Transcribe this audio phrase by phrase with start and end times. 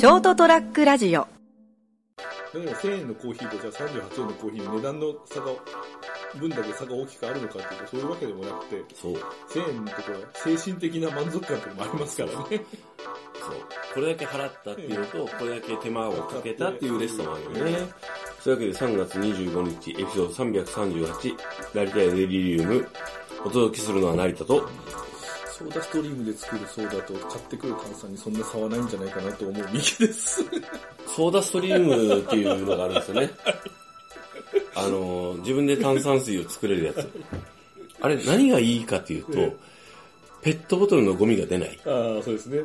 [0.00, 1.28] ショートトラックラジオ
[2.54, 5.52] 例えば1000円のコーヒーとじゃあ38円のコーヒーの値段の差が、
[6.38, 9.12] 分だけ差が大きくあるのかっていうと、そういうわけでもなくて、そう。
[9.12, 12.36] 1000円のところは精神的な満足感っていうのもありますからね。
[12.38, 12.58] そう。
[13.92, 17.78] これだけ払ったっていうのと、これだけ手間をかけたっていうレッスンもあるよね。
[18.40, 21.36] そういうわけで3月25日、エピソード338、
[21.74, 22.88] 成田屋デリリウム、
[23.44, 24.66] お届けするのは成田と、
[25.60, 30.42] ソーダストリームで作るソーダと買ってくる炭酸にそんな差はないんじゃないかなと思う右です。
[31.06, 33.30] ソーダストリームっていうのがあるんですよね。
[34.74, 37.06] あの、自分で炭酸水を作れるやつ。
[38.00, 39.56] あれ、何がいいかっていうと、え
[40.40, 41.78] ペットボトルのゴミが出ない。
[41.84, 42.62] ああ、そうですね。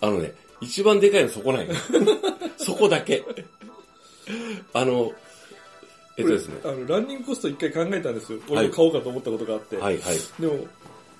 [0.00, 1.74] あのね、一番でかいのそこないの。
[2.56, 3.24] そこだけ。
[4.74, 5.10] あの、
[6.16, 6.60] えっとですね。
[6.62, 8.38] あの、ランニングコスト一回考えたんですよ。
[8.38, 9.76] はい俺も買おうかと思ったことがあって。
[9.76, 10.18] はいはい。
[10.38, 10.68] でも、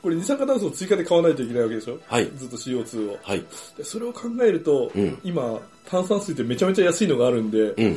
[0.03, 1.99] これ二酸化炭素を追加で買わないといけないわけでしょ？
[2.07, 3.19] はいずっと CO2 を。
[3.23, 3.45] はい。
[3.77, 7.97] でそれを考えると、うん今、炭酸水ってめちゃめちゃ安いのがあるんで、うん。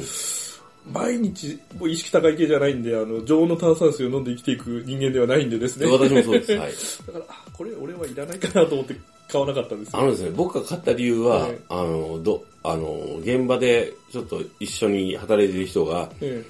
[0.91, 5.85] 毎日、もう意識高い系じゃないんで、あの、常温の炭酸水を飲んで生きていく人間ではないんでですね。
[5.85, 6.51] 私もそうです。
[6.53, 6.71] はい。
[7.05, 8.95] だから、あ、これ俺はいらないかなと思って
[9.31, 9.99] 買わなかったんですよ。
[9.99, 16.43] あのですね、僕が買った理由は、ええあの、ど、あの、現場でちょっと一緒に働いてる人が、え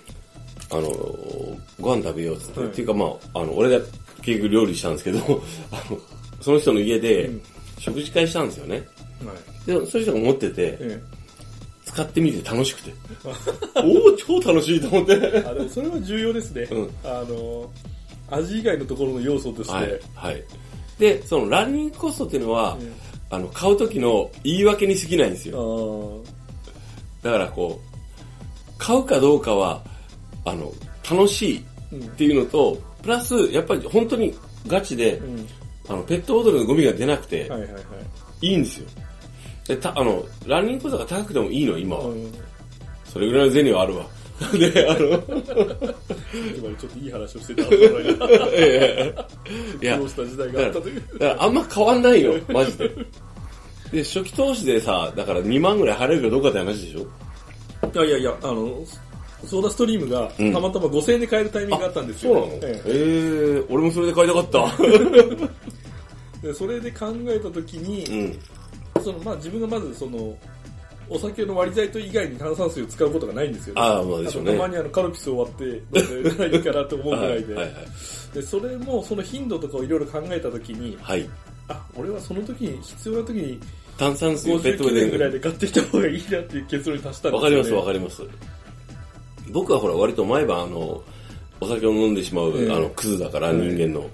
[0.71, 0.89] あの、
[1.79, 3.85] ご飯食べようっつって、はいっていうかまあ、あの、俺が
[4.21, 5.19] 結局料理したんですけど、
[5.71, 5.99] あの、
[6.41, 7.41] その人の家でうん
[7.79, 8.87] 食事会したんですよね。
[9.23, 9.33] えは
[9.79, 9.85] い。
[9.85, 11.01] で、そういう人が持ってて、え
[11.83, 12.93] 使ってみて楽しくて。
[13.81, 15.19] おお超楽しいと思って。
[15.19, 16.67] えあ、でもそれは重要ですね。
[16.71, 17.69] うんあの、
[18.29, 19.99] 味以外のところの要素として、はい。
[20.13, 20.43] はい。
[20.99, 22.91] で、そのランニングコストっていうのは、え
[23.31, 26.21] あの、買う時の言い訳に過ぎないんですえよ。
[27.23, 29.81] ああ、だからこう、買うかどうかは、
[30.45, 30.71] あの、
[31.09, 34.33] 楽しいうんっていうのと、プラス、やっぱり本当に
[34.67, 35.47] ガチで、うん。
[35.89, 38.47] あの、ペットボトルのゴミが出なくて、はいはいはい。
[38.47, 38.87] いいんですよ。
[39.67, 42.05] で、た、あの、ランニングコストが高くてもいいの、今は。
[42.05, 42.31] うん
[43.11, 44.05] それぐらいの銭はあるわ。
[44.57, 47.63] で、あの、今ちょっといい話をしてた
[48.53, 49.15] ええ
[49.83, 51.03] いや苦労した時代があったという。
[51.19, 52.89] だからあんま変わんないよ、マジで。
[53.91, 57.01] で、初期投資でさ、だから2万ぐらい払えるかどうかって話でしょ？
[57.93, 58.79] いやいやいや、あの、
[59.45, 62.33] ソーダストリームがうんたまたま5000円で買えるタイミングがあったんですよ。
[62.33, 62.59] そうなの？
[62.63, 64.75] えええ俺もそれで買いたかった。
[66.43, 69.03] え でそれで考えたときに、うん。
[69.03, 70.35] そのまあ自分がまずその、
[71.09, 75.53] お酒の割り剤と以外に炭酸水を使うことがないんですよ、ああまあでしょうねたまにあのカルピスを割っ
[75.91, 77.53] て 飲んでないいかなと思うぐらいで。
[77.53, 77.75] はいはい
[78.33, 81.29] で、それもその頻度とかをいろいろ考えたときに、はい。
[81.67, 83.59] あ、俺はその時に、必要な時に
[83.97, 87.41] 炭酸水ペットボ59トル年ぐらいで買ってきた方がいいなっていう結論に達したんですよ、ね。
[87.41, 88.23] わかりますわかります。
[89.49, 91.03] 僕はほら割と毎晩あの、
[91.59, 94.09] お酒を飲んでしまう、ええあの、クズだから人間の。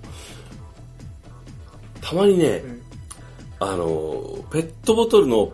[2.01, 2.81] たまにね、うん
[3.59, 5.51] あの、ペットボトルの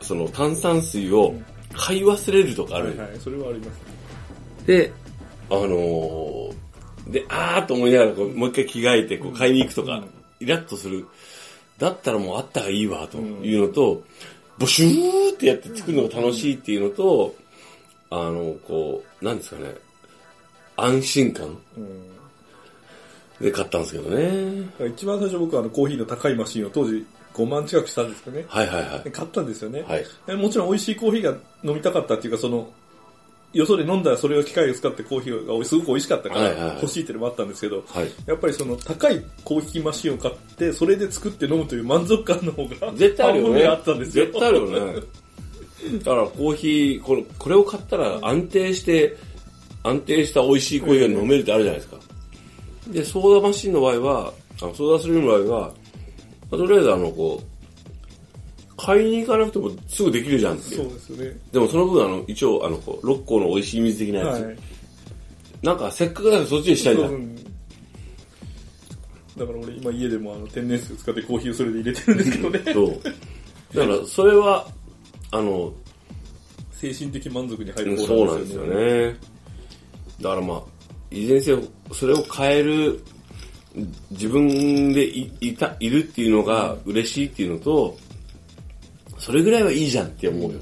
[0.00, 1.34] その炭酸水を
[1.74, 2.88] 買い忘れるとかある。
[2.88, 4.66] はいはい、それはあります。
[4.66, 4.92] で、
[5.50, 6.54] あのー
[7.08, 11.06] で、あーと思いながらこうもう一回着替えてこう買いに行くとか、うんイラッとする。
[11.78, 14.02] だったらもうあったがいいわ、というのと、
[14.58, 17.34] ボシューってやって作るのが楽しいっていうのと、
[18.10, 19.74] あの、こう、なんですかね、
[20.76, 22.16] 安心感うん
[23.40, 24.70] で買ったんですけどね。
[24.88, 28.44] 一番最初僕はあのコーヒーの高いマシンを当時5万近くしたんですかね。
[28.48, 29.80] はいはいはで買ったんですよね。
[29.80, 29.82] い。
[29.82, 30.04] はい。
[30.26, 31.30] でもちろん美味しいコーヒーが
[31.62, 32.70] 飲みたかったっていうか、その、
[33.52, 38.10] よそで飲んだらそれを機械を使ってコーヒーがすごく美味しかったからはいはいはい欲しいっていうのもあったんですけど、はい。
[38.26, 43.66] やっぱりその高いコーヒーマシンを買って、それで作って飲むという満足感の方が絶対あるよね。
[43.66, 44.24] あったんですよ。
[44.24, 45.02] 絶対あるよね。
[45.98, 49.16] だからコーヒー、このこれを買ったら安定して、
[49.82, 51.96] 安定した美味しいコーヒーが飲めるってあるじゃないですか。
[52.88, 54.32] で、ソーダマシンの場合は、
[54.62, 55.74] あのソーダストリームの場合は、ま
[56.52, 60.92] あとりあえずあの、こう、買いに行かなくてもすぐできるじゃんっていそうう。
[60.92, 61.36] ですよね。
[61.52, 64.42] でもその分あの、一応あの、こう、六甲の美味しい水的なやつ。
[64.42, 64.56] はい。
[65.62, 67.06] なんかせっかくだからそっちにしたいじゃ。
[67.06, 67.36] そうん
[69.36, 72.60] だから俺今家でもあの天然水を使ってコーヒーをそれで入れてるんですけどね。
[72.72, 73.00] そう。
[73.74, 74.66] だからそれは、
[75.38, 75.72] あの、
[76.72, 78.64] 精神的満足に入るそうなんですよ。
[78.64, 79.16] ね。
[80.20, 80.62] だからまあ、
[81.10, 81.62] いずれにせよ、
[81.92, 83.00] それを変える、
[84.10, 87.96] 自分でいいた、いるっていうのが嬉しいっていうのと、
[89.18, 90.58] それぐらいはいいじゃんって思うよ。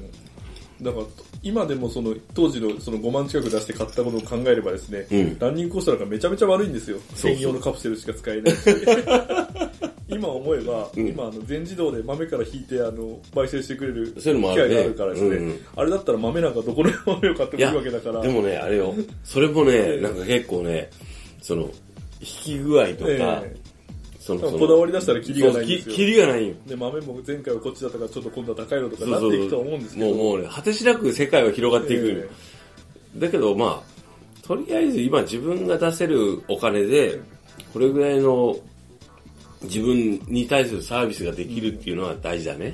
[0.81, 1.05] だから
[1.41, 6.97] 今でもその当時のその5万近く出して買ったことを考えればですね、うんランニングコストなんかめちゃめちゃ悪いんですよ。
[7.13, 8.57] そう専用のカプセルしか使えないし。
[10.07, 11.07] 今思えば、うん。
[11.07, 15.59] 今あの全自動で豆から引いてあの焙煎してくれる機そういうのもあるがあるからですね、うんうん。
[15.75, 18.21] あれだったら豆なんかどこの豆を買ってもいいわけだから。
[18.21, 18.93] でもね、あれよ、
[19.23, 20.89] それもね、なんか結構ね、
[21.41, 21.69] その、引
[22.19, 23.55] き具合とか、え
[24.25, 25.83] その、そのこだわり出したらキリがないんですよ。
[25.83, 26.55] そうきキリがないよ。
[26.65, 30.07] で、豆も前回はこっちだったからちょっと今度は高いのとかなっていくとは思うんですけど。
[30.07, 32.07] もうもうね、果てしなく世界は広がっていく。
[32.07, 32.29] よ、え。
[33.19, 37.19] だけどまあ、とりあえず今自分が出せるお金で、
[37.71, 38.57] これぐらいの
[39.65, 42.73] 自分に対するサービスができるっていうのは大事だね。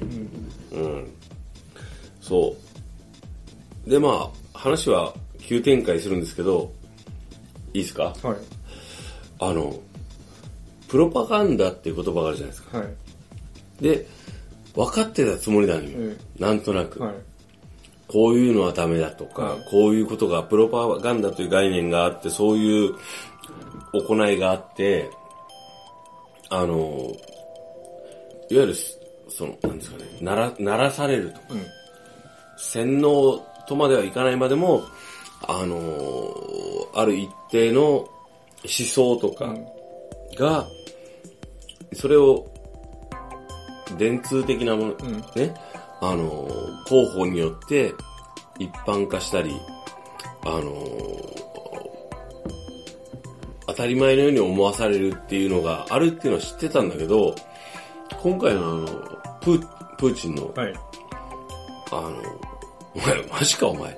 [0.72, 1.08] うん。
[2.22, 2.56] そ
[3.86, 3.90] う。
[3.90, 6.72] でまあ、話は急展開するんですけど、
[7.74, 8.14] いいですか？
[8.24, 8.38] えはい。
[9.40, 9.80] あの、
[10.88, 12.78] プロパガンダっていう言葉があるじゃないですか。
[12.78, 12.88] はい。
[13.82, 14.06] で、
[14.76, 15.90] 分かってたつもりなのよ。
[15.94, 17.02] えなんとなく。
[17.02, 17.16] はい。
[18.08, 22.96] こういうのはダメだとか、はいこういうことが、プロパガンダという概念があって、そういう
[23.94, 25.10] 行いがあって、
[26.52, 27.16] あの、
[28.50, 28.76] いわゆる、
[29.30, 31.40] その、なんですかね、なら、ならされると。
[31.54, 31.66] うん。
[32.58, 33.38] 洗脳
[33.68, 34.84] とまではいかないまでも、
[35.48, 36.36] あの、
[36.94, 38.10] ある一定の思
[38.64, 39.56] 想とか
[40.36, 40.68] が、
[41.94, 42.46] それを、
[43.98, 45.12] 電通的なもの、うん。
[45.36, 45.54] ね、
[46.02, 46.50] あの、
[46.86, 47.94] 広報によって
[48.60, 49.56] 一般化したり、
[50.44, 51.51] あの、
[53.68, 57.36] 当たり前のように思わされるっていうのがあるっていうのは知ってたんだけど、
[58.22, 58.86] 今回のあの、
[59.42, 60.74] プー、プーチンの、はい。
[61.92, 62.12] あの、
[62.96, 63.96] お前、マジかお前っ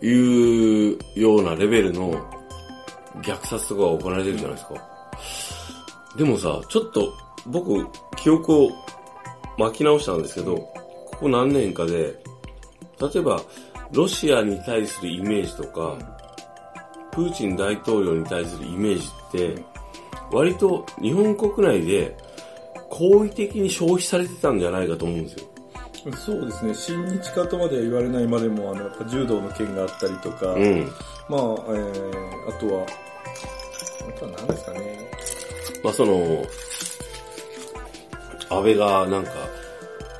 [0.00, 2.12] ていうようなレベルの
[3.22, 4.74] 虐殺とかが行われてるじゃないですか。
[6.16, 7.12] でもさ、ちょっと
[7.46, 7.86] 僕、
[8.16, 8.70] 記憶を
[9.58, 12.14] 巻き直したんですけど、ここ何年かで、
[13.00, 13.42] 例えば、
[13.92, 15.98] ロシアに対するイメージとか、
[17.12, 19.64] プーチン大統領に対するイメージって、
[20.30, 22.16] 割と日本国内で
[22.88, 25.52] 好意的に消費されてたんじゃないかと思うんですよ。
[26.16, 26.74] そうですね。
[26.74, 30.90] 親日家とまでは言われないまでも、あの、やっぱ柔道の件があったりとか、うん。
[31.28, 32.86] まあ、えー、あとは、
[34.08, 35.10] あとは何ですかね。
[35.84, 36.44] まあその、
[38.50, 39.30] 安倍がなんか、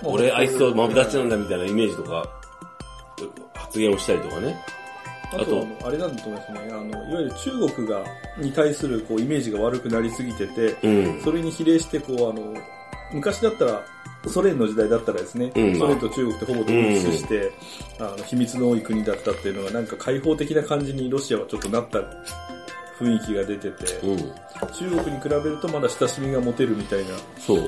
[0.04, 2.28] 俺あいつとマブダチなんだみたいなイメージとか、
[3.54, 4.56] 発言をしたりとかね。
[5.32, 6.60] あとは、あれなんだと思いますね。
[6.70, 8.04] あの、いわゆる中国が、
[8.38, 11.22] に対する、こう、イメージが悪くなりすぎてて、うん。
[11.22, 12.54] それに比例して、こう、あの、
[13.12, 13.84] 昔だったら、
[14.28, 17.52] ソ連の時代だったらですね、うんソ連と中国ってほぼ統一して、
[17.98, 21.98] あの、秘密の多い国だったっていうのが、なんか開放的な感じにロシアはちょっとなった
[22.98, 24.18] 雰囲気が出てて、うん。
[24.72, 27.16] 中国に比べるとまだ親しみが持てるみたいな。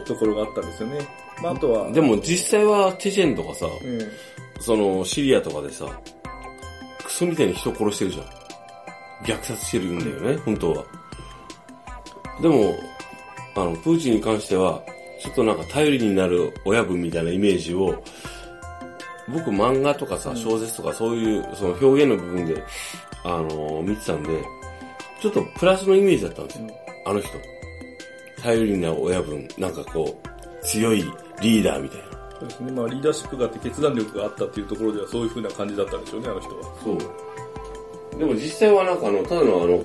[0.04, 0.98] ところがあったんですよね。
[1.42, 6.23] まあ、あとは、でも実際はチェチェンとかさ、うん、そのシリアとかでさ、ク
[7.14, 8.26] ソみたいに人殺してるじゃん。
[9.24, 10.84] 虐殺してるんだよね、本当は。
[12.42, 12.74] でも、
[13.54, 14.82] あの、プーチンに関しては、
[15.22, 18.02] ちょっとなんか頼りになる親分みたいなイメージを、
[19.28, 22.62] 僕漫画とかさ、小説とかそういう、その表現の部分で、
[23.22, 24.28] あの見てたんで、
[25.20, 26.66] ちょっとプラスのイメージだったんですよ。
[27.06, 27.28] あの人。
[28.42, 31.02] 頼りになる親分、なんかこう、強い
[31.40, 32.13] リーダーみたいな。
[32.44, 32.72] そうですね。
[32.72, 36.64] まあ、リーダーシップがあって決断力があったっていうところではそういう風な感じだったんでしょうね、あの人は。
[36.82, 38.18] そう。
[38.18, 39.84] でも実際はなんかあの、ただのあの、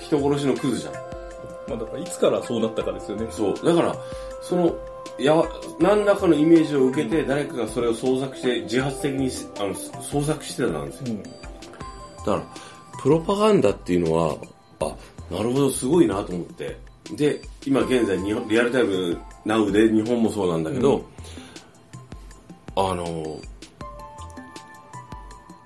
[0.00, 0.94] 人殺しのクズじゃん。
[0.94, 1.00] ま
[1.76, 3.26] あ、だからいつからそうなったかですよね。
[3.30, 3.54] そう。
[3.64, 3.94] だから、
[4.42, 4.74] その、
[5.18, 5.46] やわ、
[5.78, 11.04] 何らかのイメージを受けて、誰かがそれを創作して、自発的にあの創作してたんですよ。
[11.08, 11.22] うん。
[11.22, 12.42] だから、
[13.00, 14.36] プロパガンダっていうのは、
[14.80, 14.86] あ、
[15.30, 16.76] なるほど、すごいなと思って。
[17.12, 21.04] で、今現在日本、リアルタイムナウで日本もそうなんだけど、うん
[22.76, 23.38] あの、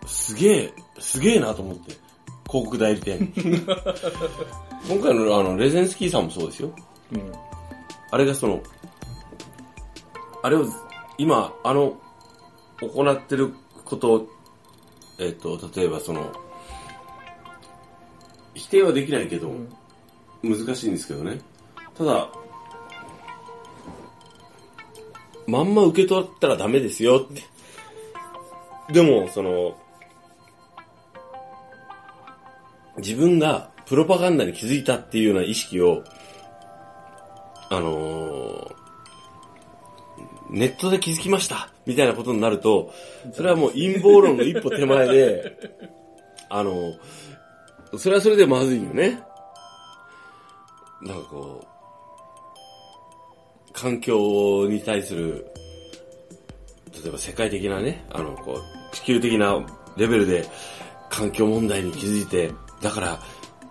[0.07, 1.93] すげえ、すげえなと思って。
[2.49, 3.33] 広告代理店。
[4.89, 6.71] 今回のあの、レゼンスキーさんもそうですよ。
[7.13, 7.33] うん。
[8.11, 8.61] あれがその、
[10.43, 10.67] あれを、
[11.19, 11.97] 今、あの、
[12.81, 14.29] 行ってることを、
[15.19, 16.33] えっ、と、例えばその、
[18.55, 19.53] 否定はできないけど、
[20.43, 21.41] 難しいんですけどね。
[21.97, 22.29] ただ、
[25.47, 27.43] まんま受け取ったらダメですよって。
[28.93, 29.77] でも、その、
[32.99, 36.05] 自分がプロパガンダに気づいたっていうような意識を、
[37.71, 38.85] あのー
[40.55, 42.93] ネットで気づきましたみたいなことになると、
[43.33, 45.59] それはもう陰謀論の一歩手前で、
[46.49, 46.95] あの
[47.99, 49.21] それはそれでまずいよね。
[51.03, 51.67] なんかこう、
[53.85, 55.47] 環境に対する、
[57.03, 59.62] 例えば世界的なね、あの、こう、地球的な
[59.99, 60.49] レベルで
[61.11, 62.50] 環境問題に気づいて、
[62.81, 63.21] だから、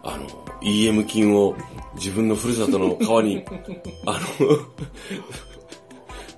[0.03, 0.27] あの、
[0.61, 1.55] EM 菌を
[1.95, 3.43] 自分のふるさとの川に、
[4.05, 4.21] あ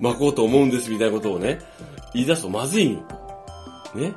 [0.00, 1.58] 巻こうと思うんですみたいなことをね、
[2.14, 3.00] 言い出すとまずいよ。
[3.94, 4.14] ね。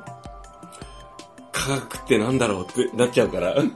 [1.52, 3.56] 科学ってなんだろうってなっちゃうから。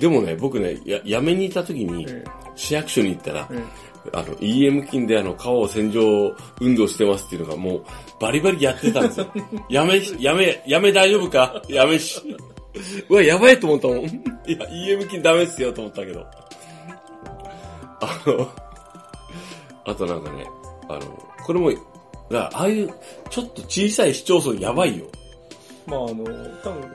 [0.00, 2.24] でもね、僕ね、や、辞めに行った時に、え
[2.56, 7.84] 市役所に行ったら、ええあの、EM 菌であの、川を洗浄運動してますっていうのがもう、
[8.20, 9.26] バリバリやってたんですよ。
[9.70, 11.62] やめし、やめ、やめ大丈夫か？
[11.68, 12.20] やめし。
[13.08, 13.98] うわ、やばいと思ったもん。
[13.98, 16.26] いや、EM 菌ダメっすよと思ったけど。
[18.00, 18.48] あの、
[19.84, 20.46] あとなんかね、
[20.88, 21.00] あの、
[21.44, 21.70] これも、
[22.30, 22.90] だああいう、
[23.30, 25.04] ちょっと小さい市町村やばいよ。
[25.86, 26.94] まああの、多分、 なんで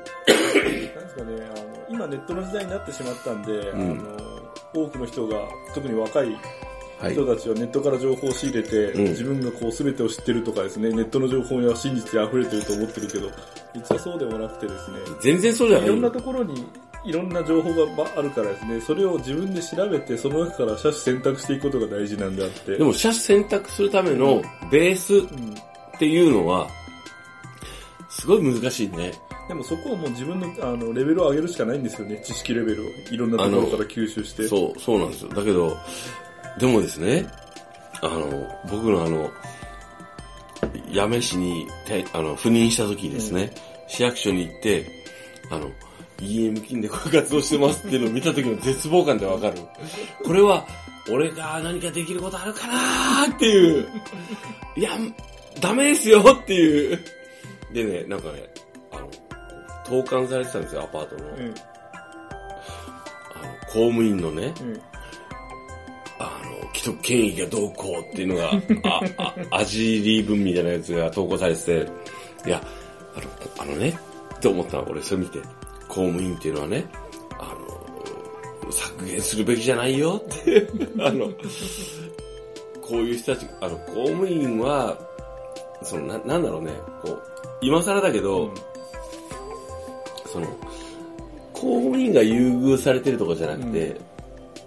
[1.09, 4.26] すかね、あの、今ネットの時代になってしまったんで、んあの、
[4.73, 6.37] 多くの人が、特に若い
[6.99, 7.13] はい。
[7.13, 13.29] 人たちはネットから情報を仕入れて、うん自分がこう全てを知ってるとかですね、ネットの情報には真実で溢れてると思ってるけど、
[13.75, 16.65] 実はそうでもなくてですね、全然そうじゃないいろんなところに
[17.05, 22.77] いろんな情報がばあるからですね、それを自分で調べて、その中から車種選択していくことが大事なんであって。
[22.77, 25.27] でも、車種選択するためのベースうん、っ
[25.99, 26.67] ていうのは、
[28.09, 29.13] すごい難しいね。
[29.47, 32.89] でもそこはもう自分のあのレベルを上げるしかないんですよね、知識レベルを。
[33.11, 34.47] いろんなところから吸収して。
[34.47, 35.29] そう、そうなんですよ。
[35.29, 35.77] だけど、
[36.59, 37.25] でもですね、
[38.01, 39.31] あの、僕のあの、
[40.93, 43.51] 八女市に、てあの、赴任した時ですね、
[43.87, 44.85] 市役所に行って、
[45.49, 45.71] あの、
[46.19, 49.57] EM 金でこういう活動してますっていうのを見た時の絶望感でわかる。
[50.23, 50.65] これは、
[51.09, 53.87] 俺が何かできることあるかなーっていう、
[54.75, 54.91] いや、
[55.61, 56.99] ダメですよっていう。
[57.73, 58.49] でね、なんかね、
[59.87, 61.23] 投函されてたんですよ、アパートの。
[61.29, 61.35] うん。
[61.35, 61.53] あの
[63.67, 64.81] 公務員のね、うん。
[66.19, 68.51] あの、既得権益がどうこうっていうのが、
[69.17, 71.89] あ、あ、アジリー文みたいなやつが投稿されてて、
[72.45, 72.61] いや、
[73.15, 73.27] あの、
[73.63, 73.97] あのね、
[74.35, 75.39] って思ったの、俺それ見て、
[75.87, 76.85] 公務員っていうのはね、
[77.39, 77.55] あ
[78.65, 80.67] の、削減するべきじゃないよって、
[80.99, 81.27] あの、
[82.81, 84.97] こういう人たち、あの、公務員は、
[85.81, 87.21] その、な、なんだろうね、こう、
[87.61, 88.51] 今更だけど、
[90.37, 90.47] その、
[91.53, 93.99] 公務員が優遇されてるとかじゃなくて、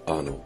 [0.06, 0.42] あの、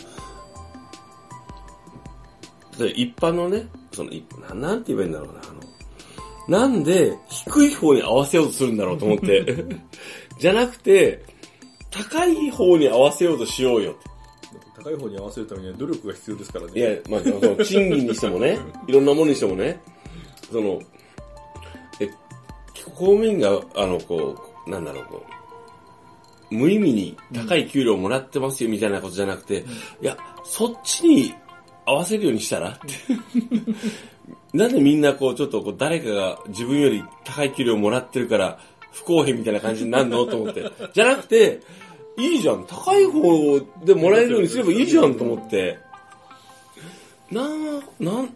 [2.79, 9.65] 例えば一般のね、その、いななんて言えばいいんだろうな、あの、なんで低い方に合わせようとするんだろうと思って、
[10.39, 11.25] じゃなくて、
[11.91, 13.95] 高い方に合わせようとしようよ。
[14.77, 16.73] 高い方に合わせるためには努力が必要ですからね。
[16.75, 19.81] いや、まあ、その賃金にしてもね、 いろんなものにしてもね、
[20.53, 20.83] その、
[22.01, 22.09] え、
[22.95, 25.25] 公務員が、あの、こう、なんだろう、こ
[26.51, 29.65] う、無意味に高い給料もらってますよみたいなことじゃなくて、
[30.01, 31.35] いや、そっちに
[31.87, 32.71] 合わせるようにしたら？
[32.71, 32.89] って。
[34.53, 38.59] なんでみんなこう、ちょっとこう、誰かが自分より高い給料もらってるから、
[38.93, 40.25] 不公平みたいな感じになるの？
[40.27, 40.71] と思って。
[40.93, 41.61] じゃなくて、
[42.17, 42.65] いいじゃん。
[42.65, 45.79] 高い方でもらえるようにすればいいじゃんと思って。
[47.33, 47.47] なあ、
[47.99, 48.33] なん、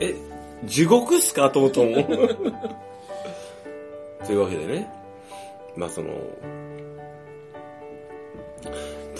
[0.00, 0.16] え、
[0.64, 1.48] 地獄っすか？
[1.50, 1.94] と思ったもん。
[4.26, 4.90] というわけでね。
[5.76, 6.10] まあその、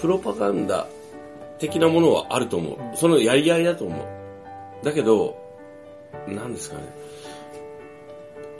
[0.01, 0.87] プロパガンダ
[1.59, 2.97] 的なものはあると思う。
[2.97, 4.85] そのやり合いだと思う。
[4.85, 5.37] だけど、
[6.27, 6.83] 何ですかね。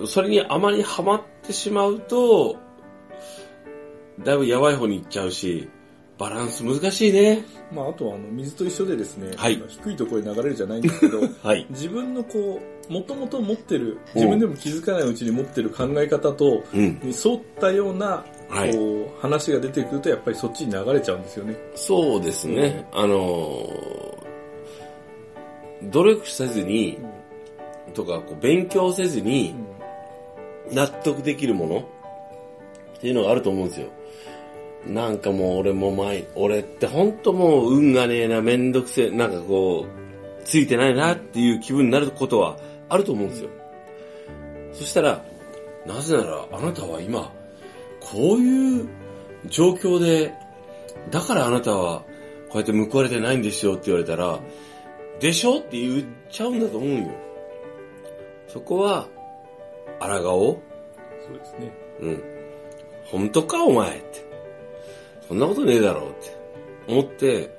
[0.07, 2.57] それにあまりハマってしまうと、
[4.23, 5.69] だいぶやばい方に行っちゃうし、
[6.19, 7.45] バランス難しいね。
[7.73, 11.67] まあ、あとはあの水と一緒でですね、はい低いところに流れるじゃないんですけど、 はい。
[11.71, 16.99] 自分のこう、もともと持ってる、自分でも気づかないうちに持ってる考え方と、うん。
[17.03, 21.57] に沿ったような、はいこう、話が出てくると、やっぱりそっちに流れちゃうんですよね。
[21.77, 22.87] そうですね。
[22.93, 24.21] あのー
[25.83, 26.99] 努力せずに、
[27.95, 29.55] とか、こう勉強せずに
[30.71, 31.79] 納得できるもの
[32.99, 33.89] っていうのがあると思うんですよ。
[34.87, 42.59] なんかもう俺も前、俺って本当もう運がねえな、めんどくせえ、なんかこう、ついてないなっていう気分になることは
[42.91, 43.51] あると思うんですよ。
[44.73, 45.25] そしたら、
[45.87, 47.33] なぜならあなたは今、
[48.01, 48.89] こういう
[49.47, 50.35] 状況で、
[51.11, 52.01] だからあなたは
[52.51, 54.41] こうやって報われてないんですよって言われたら、
[55.21, 57.11] でしょって言っちゃうんだと思うよ。
[58.49, 59.07] そこは、
[60.01, 60.59] 抗おう
[61.27, 61.73] そうですね。
[62.01, 62.23] うん。
[63.05, 64.31] 本当かお前って。
[65.29, 66.37] そんなことねえだろうって
[66.89, 67.57] 思って、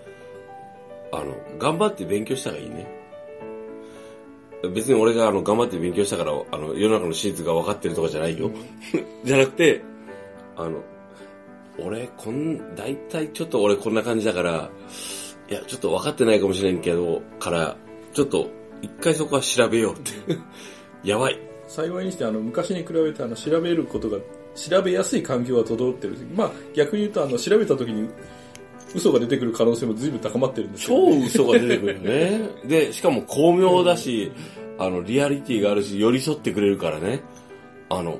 [1.14, 3.01] あの、頑張って勉強したらいいね。
[4.70, 8.52] 別に俺があの、頑張って勉強したから、あの、世の中の真実が分かってるとかじゃないよ。
[9.24, 9.82] じゃなくて、
[10.56, 10.84] あの、
[11.80, 14.70] 俺、こん、大体ちょっと俺こんな感じだから、
[15.50, 17.76] いや、ちょっと分かってないかもしれんけど、から、
[18.14, 18.50] ちょっと、
[18.82, 20.12] 一回そこは調べようって。
[21.04, 21.40] やばい。
[21.68, 24.18] 幸いにして、あの、昔に比べて、あの、調べることが、
[24.56, 26.16] 調べやすい環境が整ってる。
[26.36, 28.10] まあ、逆に言うと、あの、調べた時に、
[28.96, 32.50] 嘘が出てくる可能性も随分高まってるんですけど超ね、嘘が出てくるよね。
[32.66, 34.32] で、しかも巧妙だし、
[34.78, 37.22] あの、リアリティがあるし、寄り添ってくれるからね。
[37.90, 38.20] あの、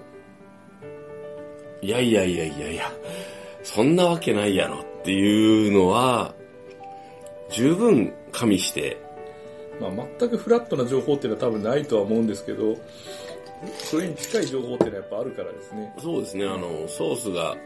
[1.82, 2.92] いやいやいやいやいや、
[3.64, 6.36] そんなわけないやろっっていうのは、
[7.50, 9.02] 十分加味して、
[9.80, 12.78] まあ、全くフラットな情報っていうのは多分ないとは思うんですけど、
[13.80, 15.94] それに近い情報っていうのはやっぱあるからですね。
[15.98, 17.58] そうですね、あの、ソースが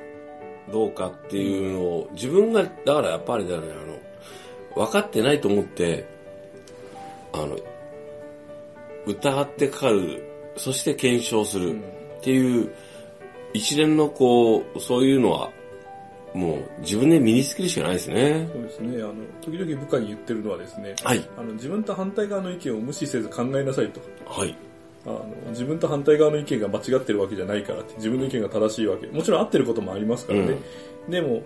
[0.72, 6.06] どうかっていうのを、自分が、だからやっぱりだね、あの、分かってないと思って、
[7.34, 7.58] あの、
[9.06, 10.24] 疑ってかかる、
[10.58, 11.80] そして検証する
[12.18, 12.74] っていう、
[13.54, 15.52] 一連のこう、そういうのは、
[16.34, 18.50] もう自分で身につけるしかないですね。
[18.52, 19.02] そうですね。
[19.02, 21.30] あの、時々部下に言ってるのはですね、はい。
[21.38, 24.02] あの、自分と反対側の意見を無視せず考えなさいと。
[24.26, 24.54] はい。
[25.06, 29.08] あの、自分と反対側の意見が間違ってるわけじゃないからって、自分の意見が正しいわけ。
[29.08, 30.58] もちろん合ってることもありますからね。
[31.10, 31.44] でも、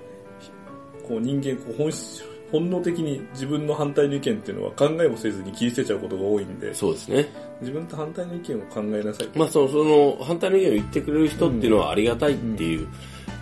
[1.08, 7.28] こう人間、こう本質、本能的に自分の反対の意見っていうのは考えもせずに切り捨てちゃうことが多いんで、そうですね。
[7.62, 9.30] 自分と反対の意見を考えなさい。
[9.36, 12.88] まあ、その、その、反対の意見を言ってくれる人っていうのはありがたいっていう、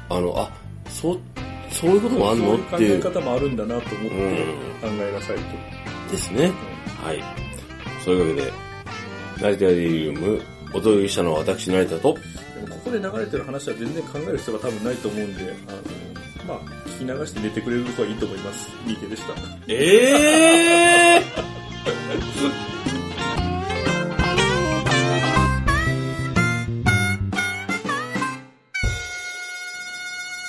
[0.09, 0.51] あの、あ、
[0.89, 1.19] そう、
[1.69, 2.97] そういうこともあるのそういう考っていう。
[2.97, 6.11] え方もあるんだなと思ってうん考えなさいと。
[6.11, 6.51] ですね。
[7.03, 7.21] はい。
[8.03, 8.66] そういうわけで、
[9.39, 10.41] 成田デリリウム、
[10.73, 12.19] お届けしたのは私、成田と、こ
[12.85, 15.77] こで流れてる話は全然考える必要が多分ないと思うんで、あの、
[16.47, 18.69] まあ、聞き流して寝てくれるとこはいいと思います。
[18.85, 19.33] 三池でした。
[19.67, 21.47] ええー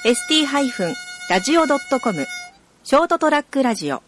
[0.05, 2.27] ST-radio.com
[2.83, 4.03] ショートトラックラジオ